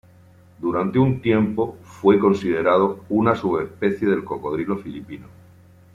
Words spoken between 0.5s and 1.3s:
Durante un